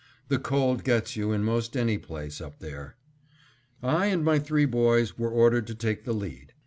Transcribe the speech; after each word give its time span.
The 0.29 0.39
cold 0.39 0.83
gets 0.83 1.15
you 1.15 1.31
in 1.31 1.43
most 1.43 1.77
any 1.77 1.99
place, 1.99 2.41
up 2.41 2.57
there. 2.57 2.95
I 3.83 4.07
and 4.07 4.25
my 4.25 4.39
three 4.39 4.65
boys 4.65 5.15
were 5.15 5.29
ordered 5.29 5.67
to 5.67 5.75
take 5.75 6.05
the 6.05 6.13
lead. 6.13 6.53